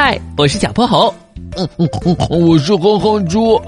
[0.00, 1.12] 嗨，我是小泼猴。
[1.56, 3.60] 嗯嗯嗯，我是哼哼猪。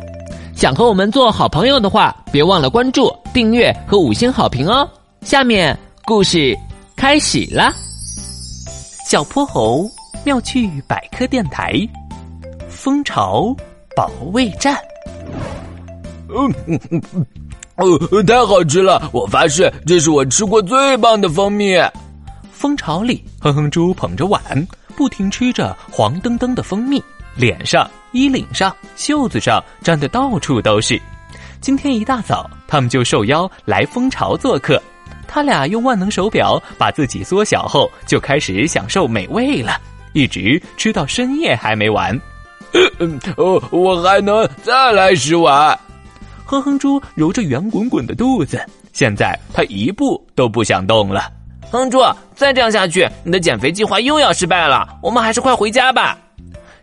[0.54, 4.88] 想和我们做好朋友的话，别忘了关注、订阅和五星好评哦。
[5.22, 6.56] 下面故事
[6.94, 7.74] 开始啦！
[9.08, 9.90] 小泼猴
[10.24, 11.74] 妙趣百科电台，
[12.68, 13.52] 蜂巢
[13.96, 14.78] 保卫战。
[16.28, 17.26] 嗯嗯嗯嗯，
[17.74, 19.10] 哦，太好吃了！
[19.12, 21.74] 我发誓，这是我吃过最棒的蜂蜜。
[22.52, 24.40] 蜂巢里，哼哼猪捧着碗，
[25.00, 27.02] 不停吃着黄澄澄的蜂蜜，
[27.34, 31.00] 脸上、衣领上、袖子上沾的到处都是。
[31.58, 34.78] 今天一大早，他们就受邀来蜂巢做客。
[35.26, 39.80] 他俩用万能手表把自己缩小后，就开始享受美味了，
[40.12, 42.14] 一直吃到深夜还没完。
[43.38, 45.80] 哦，我还能再来十碗。
[46.44, 48.62] 哼哼猪揉着圆滚滚的肚子，
[48.92, 51.32] 现在他一步都不想动了。
[51.70, 52.00] 哼猪，
[52.34, 54.88] 再这样下去，你的减肥计划又要失败了。
[55.00, 56.18] 我们还是快回家吧。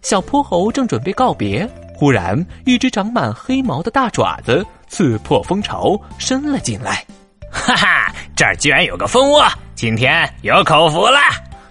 [0.01, 7.05] 小泼猴正准备告别，忽然一只长满黑毛的大爪子刺破蜂巢，伸了进来。
[7.51, 11.19] 哈哈，这儿居然有个蜂窝，今天有口福了。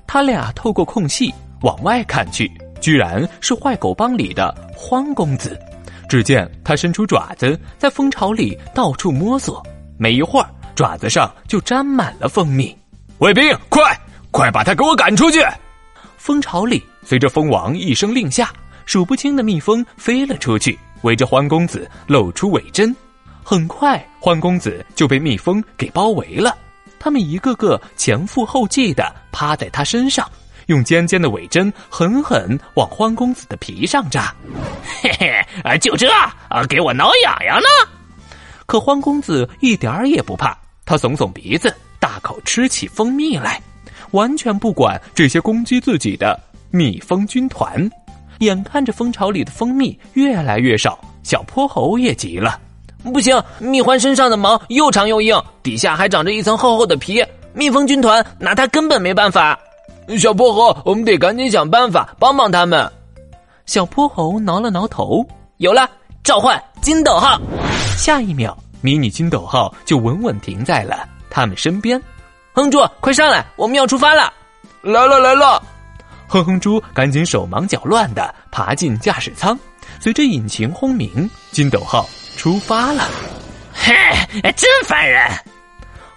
[0.06, 1.32] 他俩透过空隙
[1.62, 5.58] 往外看去，居然是坏狗帮里的荒公子。
[6.08, 9.64] 只见他伸出爪子，在蜂巢里到处摸索，
[9.98, 12.76] 没一会儿，爪子上就沾满了蜂蜜。
[13.19, 13.98] 卫兵，快
[14.31, 15.42] 快把他给我赶出去！
[16.19, 18.53] 蜂巢里随着蜂王一声令下，
[18.84, 22.94] 数不清的蜜蜂飞了出去，围着欢公子露出尾针。
[23.42, 26.55] 很快，欢公子就被蜜蜂给包围了。
[26.98, 30.31] 他们一个个前赴后继的趴在他身上，
[30.67, 34.34] 用尖尖的尾针狠狠往欢公子的皮上扎。
[35.00, 37.69] 嘿嘿，啊，就这啊，给我挠痒痒呢！
[38.67, 41.75] 可欢公子一点儿也不怕，他耸耸鼻子。
[42.17, 43.61] 大口吃起蜂蜜来，
[44.12, 47.91] 完全不管这些攻击自己的蜜蜂军团。
[48.39, 52.59] 眼看着蜂巢里的蜂蜜越来越少，小泼猴也急了
[53.12, 57.22] ：“不行，蜜獾身上的毛又长又硬，底下还长着一层厚厚的皮，
[57.53, 59.59] 蜜蜂军团拿它根本没办法。”
[60.19, 62.91] 小泼猴，我们得赶紧想办法帮帮他们。
[63.66, 65.22] 小泼猴挠了挠头，
[65.59, 65.87] 有了，
[66.25, 67.38] 召唤金斗号。
[67.99, 71.06] 下一秒，迷你金斗号就稳稳停在了。
[71.36, 72.02] 他们身边，
[72.54, 74.32] 哼猪，快上来，我们要出发了！
[74.80, 75.62] 来了来了！
[76.26, 79.58] 哼哼猪赶紧手忙脚乱的爬进驾驶舱，
[80.00, 82.08] 随着引擎轰鸣，金斗号
[82.38, 83.06] 出发了。
[83.75, 83.92] 嘿，
[84.52, 85.30] 真烦人！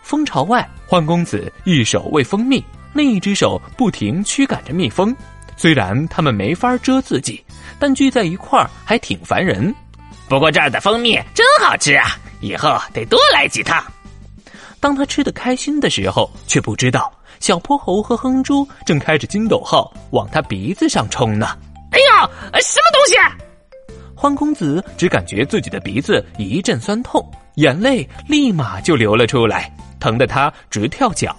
[0.02, 2.64] 蜂巢外，幻公子一手喂蜂蜜，
[2.94, 5.14] 另一只手不停驱赶着蜜蜂。
[5.58, 7.44] 虽然他们没法蛰自己，
[7.78, 9.76] 但聚在一块儿还挺烦人。
[10.30, 13.84] 不过这儿的蜂蜜真好吃啊，以后得多来几趟。
[14.80, 21.58] 当他吃得开心的时候，却不知道小泼猴和哼猪正开着筋斗号往他鼻子上冲呢。
[21.92, 22.30] 哎呀，
[22.62, 23.96] 什么东西？
[24.16, 27.26] 欢公子只感觉自己的鼻子一阵酸痛，
[27.56, 31.36] 眼泪立马就流了出来，疼得他直跳脚。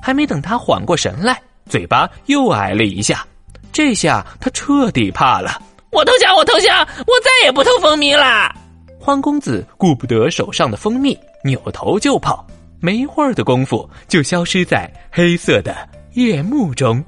[0.00, 3.26] 还没等他缓过神来，嘴巴又挨了一下。
[3.72, 5.60] 这下他彻底怕了。
[5.90, 6.34] 我投降！
[6.34, 6.80] 我投降！
[7.06, 8.54] 我再也不偷蜂蜜了。
[8.98, 12.46] 欢公子顾不得手上的蜂蜜，扭头就跑。
[12.80, 15.74] 没一会儿的功夫，就消失在黑色的
[16.14, 17.02] 夜幕中。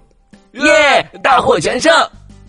[0.52, 1.20] 耶！
[1.22, 1.92] 大获全胜！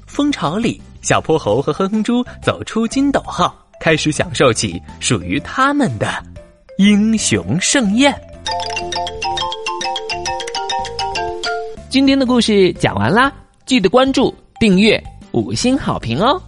[0.08, 6.08] 蜂巢里，小泼猴和哼哼猪走出金斗号，开始享受起属于他们的
[6.78, 8.14] 英雄盛宴。
[11.90, 13.32] 今天的故事讲完啦，
[13.66, 15.02] 记得关注、订阅、
[15.32, 16.42] 五星好评哦！